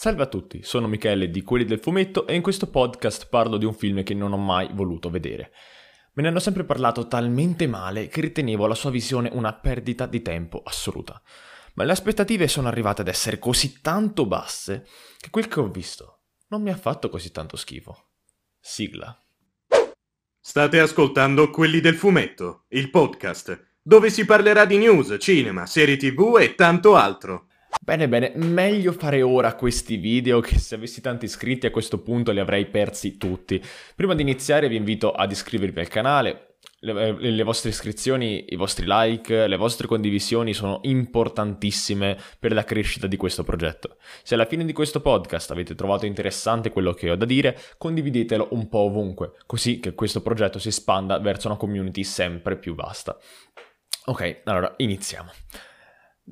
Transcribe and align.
Salve 0.00 0.22
a 0.22 0.28
tutti, 0.28 0.62
sono 0.62 0.88
Michele 0.88 1.28
di 1.28 1.42
Quelli 1.42 1.66
del 1.66 1.78
Fumetto 1.78 2.26
e 2.26 2.34
in 2.34 2.40
questo 2.40 2.70
podcast 2.70 3.28
parlo 3.28 3.58
di 3.58 3.66
un 3.66 3.74
film 3.74 4.02
che 4.02 4.14
non 4.14 4.32
ho 4.32 4.38
mai 4.38 4.70
voluto 4.72 5.10
vedere. 5.10 5.52
Me 6.14 6.22
ne 6.22 6.28
hanno 6.28 6.38
sempre 6.38 6.64
parlato 6.64 7.06
talmente 7.06 7.66
male 7.66 8.08
che 8.08 8.22
ritenevo 8.22 8.66
la 8.66 8.74
sua 8.74 8.88
visione 8.88 9.28
una 9.30 9.52
perdita 9.52 10.06
di 10.06 10.22
tempo 10.22 10.62
assoluta. 10.64 11.20
Ma 11.74 11.84
le 11.84 11.92
aspettative 11.92 12.48
sono 12.48 12.68
arrivate 12.68 13.02
ad 13.02 13.08
essere 13.08 13.38
così 13.38 13.82
tanto 13.82 14.24
basse 14.24 14.86
che 15.18 15.28
quel 15.28 15.48
che 15.48 15.60
ho 15.60 15.68
visto 15.68 16.20
non 16.46 16.62
mi 16.62 16.70
ha 16.70 16.78
fatto 16.78 17.10
così 17.10 17.30
tanto 17.30 17.58
schifo. 17.58 18.12
Sigla. 18.58 19.14
State 20.40 20.80
ascoltando 20.80 21.50
Quelli 21.50 21.80
del 21.80 21.96
Fumetto, 21.96 22.64
il 22.68 22.88
podcast, 22.88 23.74
dove 23.82 24.08
si 24.08 24.24
parlerà 24.24 24.64
di 24.64 24.78
news, 24.78 25.14
cinema, 25.20 25.66
serie 25.66 25.98
tv 25.98 26.38
e 26.40 26.54
tanto 26.54 26.96
altro. 26.96 27.48
Bene, 27.78 28.08
bene, 28.08 28.32
meglio 28.34 28.92
fare 28.92 29.22
ora 29.22 29.54
questi 29.54 29.96
video 29.96 30.40
che 30.40 30.58
se 30.58 30.74
avessi 30.74 31.00
tanti 31.00 31.26
iscritti 31.26 31.66
a 31.66 31.70
questo 31.70 31.98
punto 31.98 32.32
li 32.32 32.40
avrei 32.40 32.66
persi 32.66 33.16
tutti. 33.16 33.62
Prima 33.94 34.14
di 34.14 34.22
iniziare 34.22 34.68
vi 34.68 34.76
invito 34.76 35.12
ad 35.12 35.30
iscrivervi 35.30 35.78
al 35.80 35.88
canale, 35.88 36.56
le, 36.80 37.08
eh, 37.08 37.12
le, 37.12 37.42
vostre 37.42 37.70
iscrizioni, 37.70 38.46
i 38.48 38.56
vostri 38.56 38.86
like, 38.88 39.46
le 39.46 39.56
vostre 39.56 39.86
condivisioni 39.86 40.52
sono 40.52 40.80
importantissime 40.82 42.18
per 42.38 42.52
la 42.52 42.64
crescita 42.64 43.06
di 43.06 43.16
questo 43.16 43.44
progetto. 43.44 43.96
Se 44.22 44.34
alla 44.34 44.46
fine 44.46 44.64
di 44.64 44.72
questo 44.72 45.00
podcast 45.00 45.50
avete 45.50 45.74
trovato 45.74 46.06
interessante 46.06 46.70
quello 46.70 46.92
che 46.92 47.10
ho 47.10 47.16
da 47.16 47.24
dire, 47.24 47.58
condividetelo 47.76 48.48
un 48.52 48.68
po' 48.68 48.80
ovunque, 48.80 49.32
così 49.46 49.78
che 49.78 49.94
questo 49.94 50.22
progetto 50.22 50.58
si 50.58 50.68
espanda 50.68 51.18
verso 51.18 51.48
una 51.48 51.56
community 51.56 52.02
sempre 52.02 52.56
più 52.56 52.74
vasta. 52.74 53.16
Ok, 54.06 54.40
allora 54.44 54.74
iniziamo. 54.78 55.30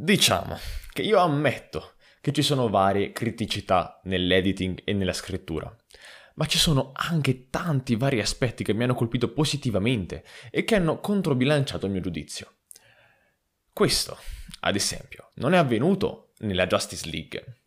Diciamo 0.01 0.57
che 0.93 1.03
io 1.03 1.19
ammetto 1.19 1.95
che 2.21 2.31
ci 2.31 2.43
sono 2.43 2.69
varie 2.69 3.11
criticità 3.11 4.01
nell'editing 4.05 4.83
e 4.85 4.93
nella 4.93 5.13
scrittura, 5.13 5.77
ma 6.35 6.47
ci 6.47 6.57
sono 6.57 6.93
anche 6.95 7.51
tanti 7.51 7.97
vari 7.97 8.21
aspetti 8.21 8.63
che 8.63 8.73
mi 8.75 8.85
hanno 8.85 8.95
colpito 8.95 9.33
positivamente 9.33 10.23
e 10.53 10.63
che 10.63 10.77
hanno 10.77 11.01
controbilanciato 11.01 11.87
il 11.87 11.91
mio 11.91 12.01
giudizio. 12.01 12.59
Questo, 13.73 14.17
ad 14.61 14.77
esempio, 14.77 15.31
non 15.35 15.53
è 15.53 15.57
avvenuto 15.57 16.31
nella 16.39 16.69
Justice 16.69 17.11
League, 17.11 17.63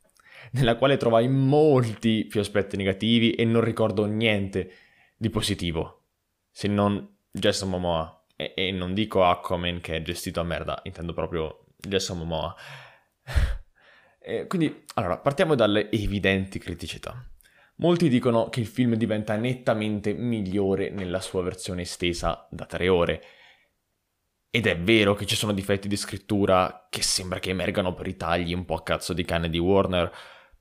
nella 0.51 0.77
quale 0.77 0.95
trovai 0.95 1.27
molti 1.27 2.23
più 2.29 2.39
aspetti 2.39 2.77
negativi 2.77 3.31
e 3.31 3.43
non 3.43 3.61
ricordo 3.61 4.05
niente 4.05 4.71
di 5.17 5.29
positivo, 5.29 6.05
se 6.49 6.69
non 6.69 7.13
Jason 7.29 7.71
Momoa. 7.71 8.23
E, 8.38 8.53
e 8.55 8.71
non 8.71 8.93
dico 8.93 9.25
Aquaman 9.25 9.81
che 9.81 9.97
è 9.97 10.01
gestito 10.01 10.39
a 10.39 10.43
merda, 10.43 10.79
intendo 10.85 11.13
proprio 11.13 11.60
Jason 11.87 12.17
Momoa. 12.17 12.55
E 14.23 14.45
quindi, 14.47 14.83
allora, 14.93 15.17
partiamo 15.17 15.55
dalle 15.55 15.91
evidenti 15.91 16.59
criticità. 16.59 17.25
Molti 17.77 18.09
dicono 18.09 18.49
che 18.49 18.59
il 18.59 18.67
film 18.67 18.93
diventa 18.93 19.35
nettamente 19.35 20.13
migliore 20.13 20.91
nella 20.91 21.19
sua 21.19 21.41
versione 21.41 21.81
estesa 21.81 22.47
da 22.51 22.65
tre 22.65 22.88
ore. 22.88 23.23
Ed 24.51 24.67
è 24.67 24.77
vero 24.77 25.15
che 25.15 25.25
ci 25.25 25.35
sono 25.35 25.53
difetti 25.53 25.88
di 25.88 25.95
scrittura 25.95 26.88
che 26.89 27.01
sembra 27.01 27.39
che 27.39 27.49
emergano 27.49 27.93
per 27.93 28.05
i 28.05 28.17
tagli 28.17 28.53
un 28.53 28.66
po' 28.66 28.75
a 28.75 28.83
cazzo 28.83 29.13
di 29.13 29.23
cane 29.23 29.49
di 29.49 29.57
Warner, 29.57 30.11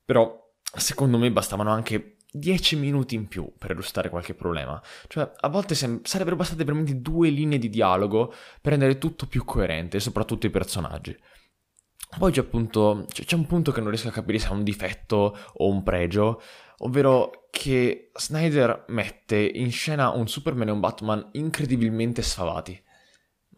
però 0.03 0.35
secondo 0.75 1.17
me 1.17 1.31
bastavano 1.31 1.71
anche 1.71 2.15
10 2.31 2.77
minuti 2.77 3.15
in 3.15 3.27
più 3.27 3.51
per 3.57 3.71
illustrare 3.71 4.09
qualche 4.09 4.33
problema. 4.33 4.81
Cioè, 5.07 5.31
a 5.35 5.49
volte 5.49 5.75
sem- 5.75 6.01
sarebbero 6.03 6.37
bastate 6.37 6.63
veramente 6.63 7.01
due 7.01 7.29
linee 7.29 7.59
di 7.59 7.69
dialogo 7.69 8.33
per 8.61 8.71
rendere 8.71 8.97
tutto 8.97 9.27
più 9.27 9.43
coerente, 9.43 9.99
soprattutto 9.99 10.45
i 10.45 10.49
personaggi. 10.49 11.15
Poi 12.17 12.31
c'è 12.31 12.41
appunto 12.41 13.05
c'è, 13.09 13.23
c'è 13.23 13.35
un 13.35 13.45
punto 13.45 13.71
che 13.71 13.79
non 13.79 13.89
riesco 13.89 14.09
a 14.09 14.11
capire 14.11 14.39
se 14.39 14.47
è 14.47 14.51
un 14.51 14.63
difetto 14.63 15.37
o 15.53 15.67
un 15.67 15.83
pregio, 15.83 16.41
ovvero 16.79 17.47
che 17.49 18.11
Snyder 18.13 18.85
mette 18.89 19.37
in 19.37 19.71
scena 19.71 20.09
un 20.09 20.27
Superman 20.27 20.69
e 20.69 20.71
un 20.71 20.79
Batman 20.79 21.29
incredibilmente 21.33 22.21
sfavati, 22.21 22.81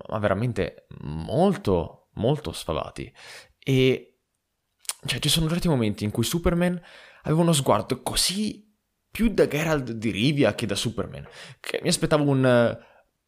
ma 0.10 0.20
veramente 0.20 0.88
molto, 1.02 2.10
molto 2.14 2.52
sfavati. 2.52 3.12
E 3.60 4.20
cioè, 5.06 5.20
ci 5.20 5.30
sono 5.30 5.50
certi 5.50 5.68
momenti 5.68 6.04
in 6.04 6.12
cui 6.12 6.24
Superman 6.24 6.80
aveva 7.24 7.42
uno 7.42 7.54
sguardo 7.54 8.02
così 8.02 8.63
più 9.14 9.30
da 9.30 9.48
Geralt 9.48 9.92
di 9.92 10.10
Rivia 10.10 10.56
che 10.56 10.66
da 10.66 10.74
Superman, 10.74 11.28
che 11.60 11.80
mi 11.84 11.90
aspettavo 11.90 12.28
un... 12.28 12.78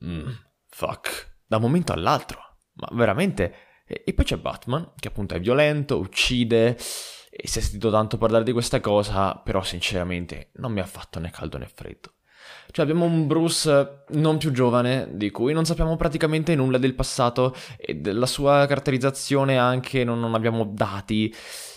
Mm, 0.04 0.30
fuck, 0.68 1.42
da 1.46 1.58
un 1.58 1.62
momento 1.62 1.94
all'altro. 1.94 2.58
Ma 2.74 2.88
veramente... 2.94 3.54
E, 3.86 4.12
poi 4.16 4.26
c'è 4.26 4.38
Batman, 4.38 4.94
che 5.00 5.10
appunto 5.10 5.36
è 5.36 5.40
violento, 5.40 6.00
uccide, 6.00 6.70
e 7.30 7.48
si 7.48 7.60
è 7.60 7.62
sentito 7.62 7.92
tanto 7.92 8.18
parlare 8.18 8.44
di 8.44 8.52
questa 8.52 8.80
cosa, 8.80 9.36
però 9.36 9.62
sinceramente 9.62 10.50
non 10.54 10.72
mi 10.72 10.80
ha 10.80 10.88
fatto 10.88 11.20
né 11.20 11.30
caldo 11.30 11.60
né 11.60 11.70
freddo. 11.72 12.14
Cioè 12.72 12.84
abbiamo 12.84 13.06
un 13.06 13.28
Bruce 13.28 14.06
non 14.10 14.40
più 14.40 14.52
giovane, 14.52 15.10
di 15.12 15.30
cui 15.30 15.54
non 15.54 15.66
sappiamo 15.66 15.96
praticamente 15.98 16.56
nulla 16.56 16.80
del 16.80 16.96
passato 16.96 17.56
e 17.78 17.94
della 17.94 18.26
sua 18.26 18.66
caratterizzazione 18.66 19.60
anche 19.60 20.04
non, 20.04 20.20
non 20.20 20.34
abbiamo 20.34 20.66
dati. 20.66 21.32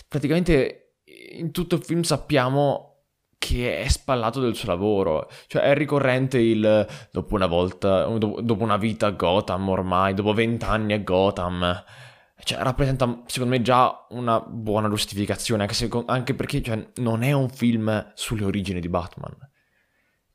Praticamente 0.07 0.95
in 1.33 1.51
tutto 1.51 1.75
il 1.75 1.83
film 1.83 2.01
sappiamo 2.01 2.88
che 3.39 3.79
è 3.79 3.87
spallato 3.87 4.39
del 4.41 4.55
suo 4.55 4.67
lavoro. 4.67 5.27
Cioè 5.47 5.63
è 5.63 5.73
ricorrente 5.73 6.37
il 6.37 6.85
dopo 7.11 7.33
una 7.33 7.47
volta, 7.47 8.03
dopo 8.05 8.63
una 8.63 8.77
vita 8.77 9.07
a 9.07 9.11
Gotham 9.11 9.69
ormai, 9.69 10.13
dopo 10.13 10.33
vent'anni 10.33 10.93
a 10.93 10.99
Gotham. 10.99 11.83
Cioè 12.43 12.61
rappresenta 12.61 13.23
secondo 13.25 13.55
me 13.55 13.61
già 13.61 14.05
una 14.09 14.39
buona 14.41 14.89
giustificazione, 14.89 15.63
anche, 15.63 15.73
se, 15.73 15.89
anche 16.05 16.35
perché 16.35 16.61
cioè, 16.61 16.91
non 16.97 17.23
è 17.23 17.31
un 17.31 17.49
film 17.49 18.11
sulle 18.13 18.43
origini 18.45 18.79
di 18.81 18.89
Batman. 18.89 19.35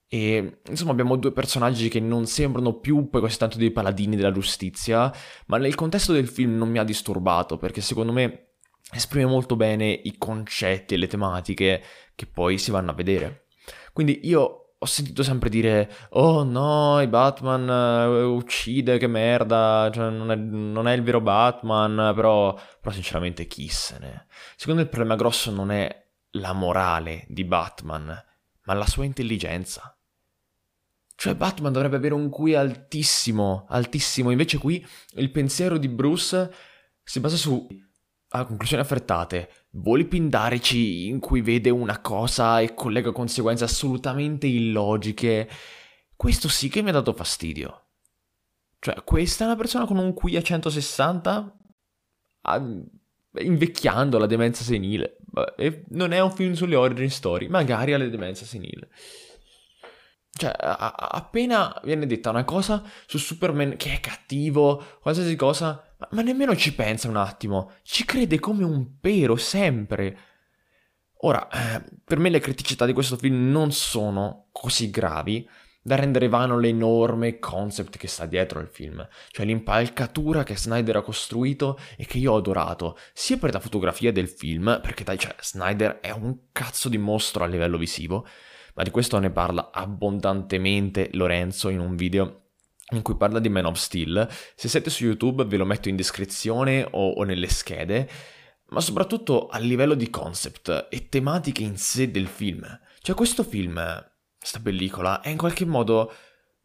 E 0.08 0.60
insomma 0.68 0.92
abbiamo 0.92 1.16
due 1.16 1.32
personaggi 1.32 1.88
che 1.88 2.00
non 2.00 2.26
sembrano 2.26 2.74
più 2.74 3.08
poi 3.10 3.20
così 3.20 3.36
tanto 3.36 3.58
dei 3.58 3.70
paladini 3.70 4.16
della 4.16 4.32
giustizia, 4.32 5.12
ma 5.46 5.58
nel 5.58 5.74
contesto 5.74 6.12
del 6.12 6.28
film 6.28 6.56
non 6.56 6.70
mi 6.70 6.78
ha 6.78 6.84
disturbato 6.84 7.58
perché 7.58 7.80
secondo 7.80 8.12
me 8.12 8.54
esprime 8.92 9.26
molto 9.26 9.56
bene 9.56 9.88
i 9.90 10.16
concetti 10.18 10.94
e 10.94 10.96
le 10.98 11.06
tematiche 11.06 11.82
che 12.14 12.26
poi 12.26 12.58
si 12.58 12.70
vanno 12.70 12.90
a 12.90 12.94
vedere. 12.94 13.46
Quindi 13.92 14.20
io 14.24 14.64
ho 14.84 14.86
sentito 14.86 15.22
sempre 15.22 15.48
dire, 15.48 15.90
oh 16.10 16.44
no, 16.44 17.00
il 17.00 17.08
Batman 17.08 17.68
uh, 17.68 18.34
uccide, 18.34 18.98
che 18.98 19.06
merda, 19.06 19.90
cioè, 19.92 20.10
non, 20.10 20.30
è, 20.30 20.36
non, 20.36 20.86
è, 20.86 20.92
il 20.92 21.02
vero 21.02 21.20
Batman, 21.20 22.12
però, 22.14 22.54
però 22.80 22.94
sinceramente 22.94 23.46
chi 23.46 23.68
se 23.68 23.98
ne... 23.98 24.26
Secondo 24.56 24.80
me 24.80 24.86
il 24.86 24.92
problema 24.92 25.16
grosso 25.16 25.50
non 25.50 25.70
è 25.70 26.06
la 26.32 26.52
morale 26.52 27.24
di 27.28 27.44
Batman, 27.44 28.22
ma 28.64 28.74
la 28.74 28.86
sua 28.86 29.04
intelligenza. 29.04 29.96
Cioè 31.16 31.34
Batman 31.34 31.72
dovrebbe 31.72 31.96
avere 31.96 32.14
un 32.14 32.28
QI 32.28 32.54
altissimo, 32.54 33.66
altissimo, 33.68 34.30
invece 34.30 34.58
qui 34.58 34.84
il 35.14 35.30
pensiero 35.30 35.78
di 35.78 35.88
Bruce 35.88 36.52
si 37.02 37.20
basa 37.20 37.36
su 37.36 37.66
a 38.36 38.44
conclusioni 38.44 38.82
affrettate, 38.82 39.48
voli 39.70 40.04
pindarici 40.06 41.06
in 41.06 41.20
cui 41.20 41.40
vede 41.40 41.70
una 41.70 42.00
cosa 42.00 42.58
e 42.60 42.74
collega 42.74 43.12
conseguenze 43.12 43.62
assolutamente 43.62 44.48
illogiche, 44.48 45.48
questo 46.16 46.48
sì 46.48 46.68
che 46.68 46.82
mi 46.82 46.88
ha 46.88 46.92
dato 46.92 47.12
fastidio. 47.12 47.82
Cioè, 48.80 49.04
questa 49.04 49.44
è 49.44 49.46
una 49.46 49.56
persona 49.56 49.86
con 49.86 49.98
un 49.98 50.12
QI 50.14 50.36
a 50.36 50.42
160? 50.42 51.58
invecchiando 53.36 54.18
la 54.18 54.26
demenza 54.26 54.62
senile. 54.62 55.16
E 55.56 55.84
non 55.88 56.12
è 56.12 56.20
un 56.20 56.30
film 56.30 56.52
sulle 56.52 56.76
origin 56.76 57.10
story, 57.10 57.48
magari 57.48 57.94
alla 57.94 58.06
demenza 58.06 58.44
senile. 58.44 58.90
Cioè, 60.36 60.52
a- 60.56 60.94
appena 60.94 61.80
viene 61.84 62.06
detta 62.06 62.30
una 62.30 62.44
cosa 62.44 62.82
su 63.06 63.18
Superman 63.18 63.76
che 63.76 63.94
è 63.94 64.00
cattivo, 64.00 64.98
qualsiasi 65.00 65.36
cosa, 65.36 65.93
ma 66.12 66.22
nemmeno 66.22 66.56
ci 66.56 66.74
pensa 66.74 67.08
un 67.08 67.16
attimo, 67.16 67.72
ci 67.82 68.04
crede 68.04 68.38
come 68.38 68.64
un 68.64 68.98
pero 69.00 69.36
sempre. 69.36 70.18
Ora, 71.18 71.48
eh, 71.48 71.84
per 72.04 72.18
me 72.18 72.28
le 72.28 72.40
criticità 72.40 72.86
di 72.86 72.92
questo 72.92 73.16
film 73.16 73.50
non 73.50 73.72
sono 73.72 74.48
così 74.52 74.90
gravi 74.90 75.48
da 75.86 75.96
rendere 75.96 76.28
vano 76.28 76.58
l'enorme 76.58 77.38
concept 77.38 77.98
che 77.98 78.08
sta 78.08 78.24
dietro 78.24 78.58
al 78.58 78.68
film, 78.68 79.06
cioè 79.30 79.44
l'impalcatura 79.44 80.42
che 80.42 80.56
Snyder 80.56 80.96
ha 80.96 81.02
costruito 81.02 81.78
e 81.98 82.06
che 82.06 82.16
io 82.16 82.32
ho 82.32 82.36
adorato, 82.36 82.96
sia 83.12 83.36
per 83.36 83.52
la 83.52 83.60
fotografia 83.60 84.10
del 84.10 84.28
film, 84.28 84.80
perché 84.82 85.04
dai, 85.04 85.18
cioè, 85.18 85.34
Snyder 85.38 86.00
è 86.00 86.10
un 86.10 86.50
cazzo 86.52 86.88
di 86.88 86.96
mostro 86.96 87.44
a 87.44 87.46
livello 87.46 87.76
visivo, 87.76 88.26
ma 88.74 88.82
di 88.82 88.90
questo 88.90 89.18
ne 89.18 89.30
parla 89.30 89.70
abbondantemente 89.72 91.10
Lorenzo 91.12 91.68
in 91.68 91.80
un 91.80 91.96
video 91.96 92.43
in 92.90 93.02
cui 93.02 93.16
parla 93.16 93.38
di 93.38 93.48
Man 93.48 93.64
of 93.64 93.76
Steel. 93.76 94.28
Se 94.54 94.68
siete 94.68 94.90
su 94.90 95.04
YouTube 95.04 95.44
ve 95.44 95.56
lo 95.56 95.64
metto 95.64 95.88
in 95.88 95.96
descrizione 95.96 96.86
o, 96.90 97.10
o 97.10 97.22
nelle 97.24 97.48
schede, 97.48 98.08
ma 98.68 98.80
soprattutto 98.80 99.48
a 99.48 99.58
livello 99.58 99.94
di 99.94 100.10
concept 100.10 100.88
e 100.90 101.08
tematiche 101.08 101.62
in 101.62 101.76
sé 101.76 102.10
del 102.10 102.26
film. 102.26 102.66
Cioè 103.00 103.14
questo 103.14 103.42
film, 103.42 103.74
questa 104.38 104.60
pellicola, 104.60 105.20
è 105.20 105.28
in 105.28 105.36
qualche 105.36 105.64
modo 105.64 106.12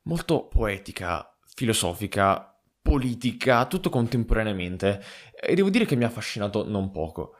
molto 0.03 0.47
poetica, 0.47 1.37
filosofica, 1.55 2.59
politica, 2.81 3.65
tutto 3.65 3.89
contemporaneamente, 3.89 5.03
e 5.39 5.53
devo 5.55 5.69
dire 5.69 5.85
che 5.85 5.95
mi 5.95 6.03
ha 6.03 6.07
affascinato 6.07 6.67
non 6.67 6.91
poco. 6.91 7.35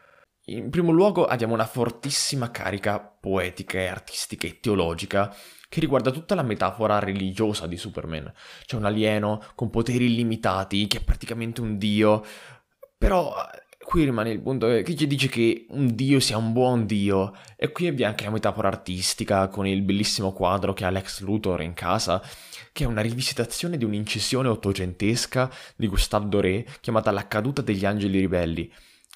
In 0.45 0.69
primo 0.69 0.91
luogo 0.91 1.25
abbiamo 1.25 1.53
una 1.53 1.65
fortissima 1.65 2.49
carica 2.49 2.99
poetica 2.99 3.79
e 3.79 3.87
artistica 3.87 4.47
e 4.47 4.59
teologica 4.59 5.33
che 5.69 5.79
riguarda 5.79 6.09
tutta 6.09 6.35
la 6.35 6.41
metafora 6.41 6.97
religiosa 6.99 7.67
di 7.67 7.77
Superman. 7.77 8.33
C'è 8.65 8.75
un 8.75 8.85
alieno 8.85 9.41
con 9.53 9.69
poteri 9.69 10.05
illimitati 10.05 10.87
che 10.87 10.97
è 10.97 11.03
praticamente 11.03 11.61
un 11.61 11.77
dio, 11.77 12.25
però 12.97 13.33
qui 13.77 14.03
rimane 14.03 14.31
il 14.31 14.41
punto 14.41 14.67
che 14.67 14.95
ci 14.95 15.07
dice 15.07 15.29
che 15.29 15.65
un 15.69 15.95
dio 15.95 16.19
sia 16.19 16.37
un 16.37 16.53
buon 16.53 16.85
dio 16.85 17.33
e 17.55 17.71
qui 17.71 17.87
abbiamo 17.87 18.11
anche 18.11 18.25
la 18.25 18.31
metafora 18.31 18.67
artistica 18.67 19.47
con 19.47 19.65
il 19.65 19.81
bellissimo 19.81 20.31
quadro 20.31 20.73
che 20.73 20.85
ha 20.85 20.91
Lex 20.91 21.21
Luthor 21.21 21.61
in 21.61 21.73
casa 21.73 22.21
che 22.71 22.83
è 22.83 22.87
una 22.87 23.01
rivisitazione 23.01 23.77
di 23.77 23.85
un'incisione 23.85 24.47
ottocentesca 24.47 25.49
di 25.75 25.87
Gustave 25.87 26.29
Doré 26.29 26.65
chiamata 26.81 27.09
La 27.09 27.27
caduta 27.27 27.63
degli 27.63 27.83
angeli 27.83 28.19
ribelli 28.19 28.71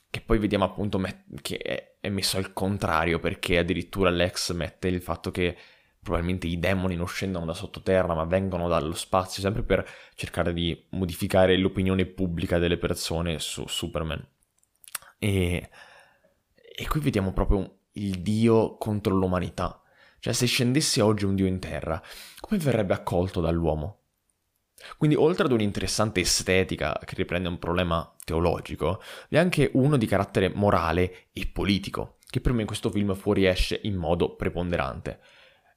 che 0.09 0.21
poi 0.21 0.39
vediamo 0.39 0.63
appunto 0.63 0.97
met- 0.97 1.41
che 1.41 1.97
è 1.99 2.09
messo 2.09 2.37
al 2.37 2.51
contrario 2.51 3.19
perché 3.19 3.59
addirittura 3.59 4.09
Lex 4.09 4.53
mette 4.53 4.87
il 4.87 5.01
fatto 5.01 5.29
che 5.29 5.55
probabilmente 6.03 6.47
i 6.47 6.59
demoni 6.59 6.95
non 6.95 7.07
scendono 7.07 7.45
da 7.45 7.53
sottoterra 7.53 8.13
ma 8.13 8.25
vengono 8.25 8.67
dallo 8.67 8.93
spazio 8.93 9.41
sempre 9.41 9.63
per 9.63 9.87
cercare 10.15 10.53
di 10.53 10.85
modificare 10.89 11.57
l'opinione 11.57 12.05
pubblica 12.05 12.59
delle 12.59 12.77
persone 12.77 13.39
su 13.39 13.65
Superman 13.67 14.23
e, 15.23 15.69
e 16.75 16.87
qui 16.89 16.99
vediamo 16.99 17.31
proprio 17.31 17.77
il 17.93 18.21
Dio 18.21 18.75
contro 18.75 19.15
l'umanità. 19.15 19.81
Cioè, 20.19 20.33
se 20.33 20.45
scendesse 20.45 20.99
oggi 20.99 21.23
un 21.23 21.35
Dio 21.35 21.45
in 21.45 21.59
terra, 21.59 22.01
come 22.41 22.59
verrebbe 22.59 22.93
accolto 22.93 23.39
dall'uomo? 23.39 23.99
Quindi, 24.97 25.15
oltre 25.15 25.45
ad 25.45 25.53
un'interessante 25.53 26.19
estetica 26.19 26.99
che 27.05 27.15
riprende 27.15 27.47
un 27.47 27.57
problema 27.57 28.13
teologico, 28.25 29.01
vi 29.29 29.37
è 29.37 29.39
anche 29.39 29.71
uno 29.75 29.95
di 29.95 30.05
carattere 30.05 30.49
morale 30.49 31.27
e 31.31 31.47
politico, 31.47 32.17
che 32.29 32.41
per 32.41 32.51
me 32.51 32.61
in 32.61 32.67
questo 32.67 32.89
film 32.89 33.15
fuoriesce 33.15 33.79
in 33.83 33.95
modo 33.95 34.35
preponderante. 34.35 35.21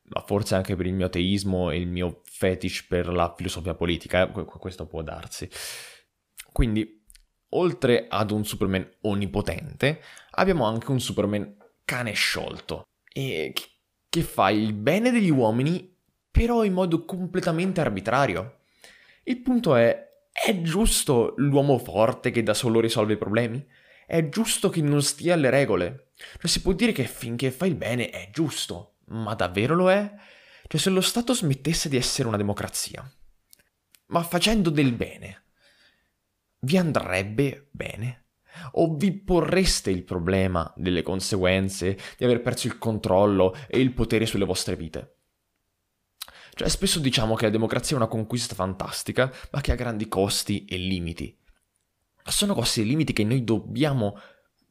Ma 0.08 0.23
forse 0.25 0.55
anche 0.55 0.76
per 0.76 0.87
il 0.87 0.94
mio 0.94 1.06
ateismo 1.06 1.70
e 1.70 1.79
il 1.79 1.88
mio 1.88 2.23
fetish 2.25 2.85
per 2.85 3.08
la 3.08 3.35
filosofia 3.37 3.75
politica, 3.75 4.23
eh? 4.23 4.44
questo 4.44 4.87
può 4.87 5.03
darsi. 5.03 5.49
Quindi, 6.53 7.05
oltre 7.50 8.06
ad 8.08 8.31
un 8.31 8.44
Superman 8.44 8.88
onnipotente, 9.03 10.00
abbiamo 10.32 10.64
anche 10.64 10.91
un 10.91 11.00
Superman 11.00 11.56
cane 11.85 12.12
sciolto, 12.12 12.85
e 13.12 13.53
che 14.08 14.23
fa 14.23 14.50
il 14.50 14.73
bene 14.75 15.11
degli 15.11 15.31
uomini, 15.31 15.94
però 16.31 16.64
in 16.64 16.73
modo 16.73 17.05
completamente 17.05 17.81
arbitrario. 17.81 18.61
Il 19.25 19.41
punto 19.41 19.75
è, 19.75 20.06
è 20.31 20.61
giusto 20.61 21.35
l'uomo 21.38 21.79
forte 21.79 22.31
che 22.31 22.43
da 22.43 22.55
solo 22.55 22.81
risolve 22.81 23.14
i 23.14 23.19
problemi? 23.19 23.67
È 24.06 24.29
giusto 24.29 24.69
che 24.69 24.82
non 24.82 25.03
stia 25.03 25.35
alle 25.35 25.50
regole? 25.50 26.11
Cioè 26.14 26.47
si 26.47 26.61
può 26.61 26.73
dire 26.73 26.93
che 26.93 27.05
finché 27.05 27.50
fa 27.50 27.67
il 27.67 27.75
bene 27.75 28.11
è 28.11 28.31
giusto, 28.31 28.95
ma 29.06 29.35
davvero 29.35 29.75
lo 29.75 29.91
è? 29.91 30.14
Cioè 30.67 30.81
se 30.81 30.91
lo 30.91 31.00
Stato 31.00 31.35
smettesse 31.35 31.88
di 31.88 31.97
essere 31.97 32.29
una 32.29 32.37
democrazia, 32.37 33.08
ma 34.06 34.23
facendo 34.23 34.70
del 34.70 34.93
bene, 34.93 35.44
vi 36.61 36.76
andrebbe 36.76 37.69
bene? 37.70 38.25
O 38.73 38.94
vi 38.94 39.12
porreste 39.12 39.91
il 39.91 40.03
problema 40.03 40.73
delle 40.76 41.03
conseguenze 41.03 41.99
di 42.17 42.25
aver 42.25 42.41
perso 42.41 42.67
il 42.67 42.79
controllo 42.79 43.55
e 43.69 43.81
il 43.81 43.93
potere 43.93 44.25
sulle 44.25 44.47
vostre 44.47 44.76
vite? 44.76 45.17
Cioè, 46.55 46.69
spesso 46.69 46.99
diciamo 46.99 47.35
che 47.35 47.44
la 47.44 47.50
democrazia 47.50 47.97
è 47.97 47.99
una 47.99 48.08
conquista 48.08 48.55
fantastica, 48.55 49.31
ma 49.50 49.61
che 49.61 49.73
ha 49.73 49.75
grandi 49.75 50.08
costi 50.08 50.64
e 50.64 50.79
limiti. 50.79 51.38
Ma 52.25 52.31
sono 52.31 52.55
costi 52.55 52.81
e 52.81 52.85
limiti 52.85 53.12
che 53.12 53.25
noi 53.25 53.44
dobbiamo 53.44 54.19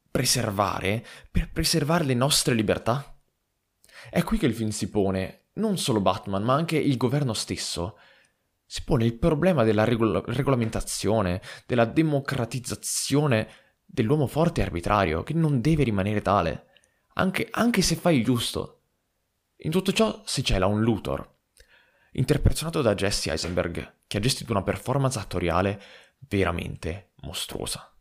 preservare 0.09 1.05
per 1.29 1.51
preservare 1.51 2.03
le 2.03 2.15
nostre 2.15 2.55
libertà? 2.55 3.14
È 4.09 4.23
qui 4.23 4.37
che 4.37 4.45
il 4.45 4.53
film 4.53 4.69
si 4.69 4.89
pone, 4.89 5.47
non 5.53 5.77
solo 5.77 6.01
Batman, 6.01 6.43
ma 6.43 6.53
anche 6.53 6.77
il 6.77 6.97
governo 6.97 7.33
stesso, 7.33 7.97
si 8.65 8.83
pone 8.83 9.05
il 9.05 9.17
problema 9.17 9.63
della 9.63 9.83
regol- 9.83 10.23
regolamentazione, 10.25 11.41
della 11.65 11.85
democratizzazione 11.85 13.47
dell'uomo 13.85 14.27
forte 14.27 14.61
e 14.61 14.63
arbitrario, 14.63 15.23
che 15.23 15.33
non 15.33 15.61
deve 15.61 15.83
rimanere 15.83 16.21
tale, 16.21 16.67
anche, 17.13 17.47
anche 17.51 17.81
se 17.81 17.95
fa 17.95 18.11
il 18.11 18.23
giusto. 18.23 18.81
In 19.57 19.71
tutto 19.71 19.93
ciò 19.93 20.21
si 20.25 20.43
cela 20.43 20.65
un 20.65 20.81
Luthor, 20.81 21.33
interpretato 22.13 22.81
da 22.81 22.95
Jesse 22.95 23.31
Eisenberg, 23.31 23.93
che 24.07 24.17
ha 24.17 24.21
gestito 24.21 24.51
una 24.51 24.63
performance 24.63 25.19
attoriale 25.19 25.81
veramente 26.27 27.11
mostruosa. 27.21 27.93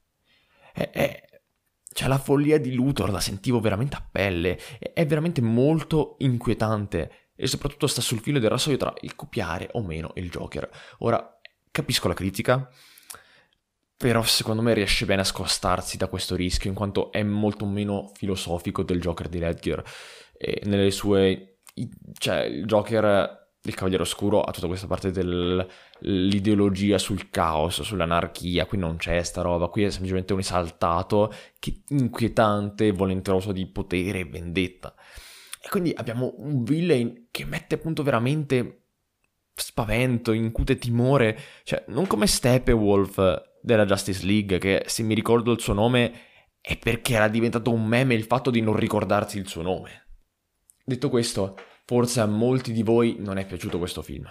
È, 0.73 0.91
è, 0.91 1.34
c'è 1.94 2.08
la 2.08 2.19
follia 2.19 2.58
di 2.58 2.75
Luthor, 2.75 3.08
la 3.08 3.20
sentivo 3.20 3.61
veramente 3.61 3.94
a 3.94 4.06
pelle, 4.11 4.58
è 4.93 5.06
veramente 5.06 5.41
molto 5.41 6.17
inquietante. 6.19 7.31
E 7.37 7.46
soprattutto 7.46 7.87
sta 7.87 8.00
sul 8.00 8.20
filo 8.20 8.41
del 8.41 8.50
rasoio 8.50 8.76
tra 8.76 8.93
il 9.00 9.14
copiare 9.14 9.69
o 9.73 9.82
meno 9.82 10.11
il 10.17 10.29
Joker. 10.29 10.69
Ora, 10.99 11.41
capisco 11.70 12.08
la 12.08 12.14
critica, 12.14 12.69
però 13.96 14.23
secondo 14.23 14.61
me 14.61 14.75
riesce 14.75 15.05
bene 15.05 15.23
a 15.23 15.25
scostarsi 15.25 15.96
da 15.96 16.08
questo 16.08 16.35
rischio 16.35 16.69
in 16.69 16.76
quanto 16.76 17.12
è 17.12 17.23
molto 17.23 17.64
meno 17.64 18.11
filosofico 18.14 18.82
del 18.82 19.00
Joker 19.00 19.29
di 19.29 19.38
Ledger. 19.38 19.82
E 20.37 20.62
nelle 20.64 20.90
sue... 20.90 21.58
cioè 22.19 22.43
il 22.43 22.67
Joker 22.67 23.44
il 23.66 23.75
Cavaliere 23.75 24.02
Oscuro 24.02 24.43
ha 24.43 24.52
tutta 24.52 24.66
questa 24.66 24.87
parte 24.87 25.11
dell'ideologia 25.11 26.99
sul 26.99 27.31
caos, 27.31 27.81
sull'anarchia, 27.81 28.66
qui 28.66 28.76
non 28.76 28.96
c'è 28.96 29.22
sta 29.22 29.40
roba, 29.40 29.69
qui 29.69 29.84
è 29.84 29.90
semplicemente 29.90 30.34
un 30.34 30.40
esaltato 30.40 31.32
che 31.58 31.82
inquietante, 31.88 32.93
volenteroso 32.93 33.52
di 33.52 33.66
potere 33.66 34.20
e 34.20 34.25
vendetta. 34.26 34.94
E 35.62 35.69
quindi 35.70 35.93
abbiamo 35.96 36.34
un 36.37 36.62
villain 36.62 37.28
che 37.31 37.46
mette 37.46 37.76
appunto 37.76 38.02
veramente 38.02 38.81
spavento, 39.55 40.32
incute 40.32 40.76
timore, 40.76 41.38
cioè 41.62 41.84
non 41.88 42.06
come 42.06 42.26
Steppenwolf 42.26 43.43
della 43.62 43.87
Justice 43.87 44.26
League, 44.26 44.58
che 44.58 44.82
se 44.87 45.02
mi 45.02 45.14
ricordo 45.14 45.52
il 45.52 45.61
suo 45.61 45.72
nome 45.72 46.12
è 46.61 46.76
perché 46.76 47.14
era 47.14 47.28
diventato 47.28 47.72
un 47.72 47.87
meme 47.87 48.14
il 48.14 48.25
fatto 48.25 48.50
di 48.50 48.61
non 48.61 48.76
ricordarsi 48.76 49.38
il 49.38 49.49
suo 49.49 49.62
nome. 49.62 50.02
Detto 50.84 51.08
questo, 51.08 51.56
forse 51.85 52.21
a 52.21 52.27
molti 52.27 52.73
di 52.73 52.83
voi 52.83 53.17
non 53.19 53.39
è 53.39 53.47
piaciuto 53.47 53.79
questo 53.79 54.03
film, 54.03 54.29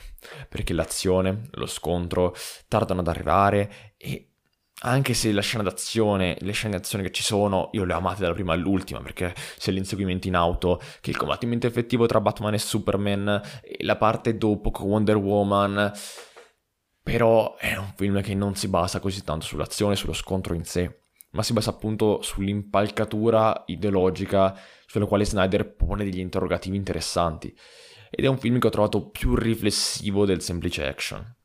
perché 0.50 0.74
l'azione, 0.74 1.50
lo 1.52 1.68
scontro 1.68 2.36
tardano 2.68 3.02
ad 3.02 3.08
arrivare 3.08 3.94
e 3.98 4.30
anche 4.86 5.14
se 5.14 5.32
la 5.32 5.42
scena 5.42 5.64
d'azione, 5.64 6.36
le 6.42 6.52
scene 6.52 6.76
d'azione 6.76 7.04
che 7.06 7.12
ci 7.12 7.24
sono, 7.24 7.70
io 7.74 7.86
le 7.86 7.94
ho 7.94 7.98
amate 7.98 8.22
dalla 8.22 8.34
prima 8.34 8.54
all'ultima, 8.54 9.00
perché 9.00 9.34
c'è 9.58 9.72
l'inseguimento 9.72 10.28
in 10.28 10.36
auto, 10.36 10.82
che 11.00 11.10
il 11.10 11.18
combattimento 11.18 11.68
effettivo 11.68 12.06
tra 12.06 12.20
Batman 12.20 12.54
e 12.54 12.58
Superman, 12.58 13.42
e 13.62 13.78
la 13.84 13.96
parte 13.96 14.38
dopo 14.38 14.72
con 14.72 14.88
Wonder 14.88 15.16
Woman, 15.16 15.92
però 17.02 17.56
è 17.56 17.78
un 17.78 17.94
film 17.96 18.22
che 18.22 18.34
non 18.34 18.56
si 18.56 18.68
basa 18.68 19.00
così 19.00 19.24
tanto 19.24 19.46
sull'azione, 19.46 19.96
sullo 19.96 20.14
scontro 20.14 20.54
in 20.54 20.66
sé, 20.66 21.03
ma 21.34 21.44
si 21.44 21.54
basa 21.54 21.72
appunto 21.72 22.22
sull'impalcatura 22.22 23.64
ideologica 23.68 24.58
sulla 24.86 25.06
quale 25.06 25.26
Snyder 25.26 25.76
pone 25.76 26.04
degli 26.04 26.20
interrogativi 26.20 26.78
interessanti. 26.78 27.56
Ed 28.10 28.26
è 28.26 28.28
un 28.28 28.38
film 28.38 28.60
che 28.60 28.68
ho 28.68 28.72
trovato 28.72 29.10
più 29.10 29.36
riflessivo 29.36 30.26
del 30.26 30.42
semplice 30.42 30.86
action. 30.86 31.36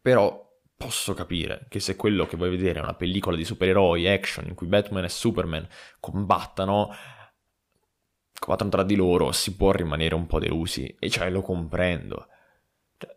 Però 0.00 0.50
posso 0.74 1.12
capire 1.12 1.66
che 1.68 1.78
se 1.78 1.94
quello 1.96 2.26
che 2.26 2.38
vuoi 2.38 2.50
vedere 2.50 2.80
è 2.80 2.82
una 2.82 2.94
pellicola 2.94 3.36
di 3.36 3.44
supereroi, 3.44 4.08
action, 4.08 4.46
in 4.48 4.54
cui 4.54 4.66
Batman 4.66 5.04
e 5.04 5.10
Superman 5.10 5.68
combattano, 6.00 6.90
combattono 8.38 8.70
tra 8.70 8.82
di 8.82 8.94
loro, 8.94 9.30
si 9.32 9.54
può 9.54 9.72
rimanere 9.72 10.14
un 10.14 10.26
po' 10.26 10.38
delusi. 10.38 10.96
E 10.98 11.10
cioè 11.10 11.28
lo 11.28 11.42
comprendo. 11.42 12.28
Cioè, 12.96 13.14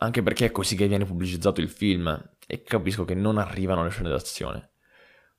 anche 0.00 0.22
perché 0.22 0.46
è 0.46 0.50
così 0.50 0.76
che 0.76 0.86
viene 0.86 1.06
pubblicizzato 1.06 1.62
il 1.62 1.70
film 1.70 2.36
e 2.48 2.62
capisco 2.62 3.04
che 3.04 3.14
non 3.14 3.38
arrivano 3.38 3.84
le 3.84 3.90
scene 3.90 4.08
d'azione. 4.08 4.70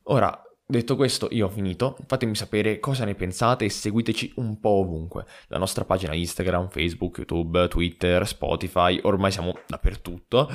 Ora, 0.03 0.41
Detto 0.71 0.95
questo, 0.95 1.29
io 1.31 1.47
ho 1.47 1.49
finito. 1.49 1.97
Fatemi 2.05 2.35
sapere 2.35 2.79
cosa 2.79 3.03
ne 3.03 3.15
pensate 3.15 3.65
e 3.65 3.71
seguiteci 3.71 4.33
un 4.35 4.59
po' 4.59 4.81
ovunque. 4.81 5.25
La 5.47 5.57
nostra 5.57 5.83
pagina 5.83 6.13
Instagram, 6.13 6.69
Facebook, 6.69 7.17
YouTube, 7.17 7.67
Twitter, 7.67 8.27
Spotify, 8.27 8.99
ormai 9.01 9.31
siamo 9.31 9.57
dappertutto. 9.65 10.47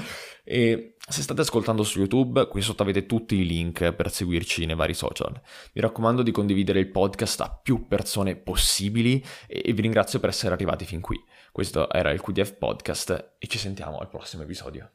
E 0.44 0.94
se 0.96 1.20
state 1.20 1.40
ascoltando 1.40 1.82
su 1.82 1.98
YouTube, 1.98 2.46
qui 2.46 2.62
sotto 2.62 2.84
avete 2.84 3.06
tutti 3.06 3.34
i 3.34 3.44
link 3.44 3.92
per 3.92 4.08
seguirci 4.08 4.66
nei 4.66 4.76
vari 4.76 4.94
social. 4.94 5.32
Mi 5.72 5.80
raccomando 5.80 6.22
di 6.22 6.30
condividere 6.30 6.78
il 6.78 6.92
podcast 6.92 7.40
a 7.40 7.50
più 7.50 7.88
persone 7.88 8.36
possibili 8.36 9.20
e 9.48 9.72
vi 9.72 9.82
ringrazio 9.82 10.20
per 10.20 10.28
essere 10.28 10.54
arrivati 10.54 10.84
fin 10.84 11.00
qui. 11.00 11.20
Questo 11.50 11.90
era 11.90 12.12
il 12.12 12.20
QDF 12.20 12.52
Podcast 12.56 13.34
e 13.36 13.48
ci 13.48 13.58
sentiamo 13.58 13.98
al 13.98 14.08
prossimo 14.08 14.44
episodio. 14.44 14.88